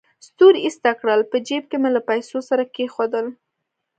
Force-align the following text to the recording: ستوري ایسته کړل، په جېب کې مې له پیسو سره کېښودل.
ستوري 0.27 0.59
ایسته 0.65 0.91
کړل، 0.99 1.21
په 1.31 1.37
جېب 1.47 1.63
کې 1.69 1.77
مې 1.81 1.89
له 1.95 2.01
پیسو 2.09 2.37
سره 2.49 2.63
کېښودل. 2.75 3.25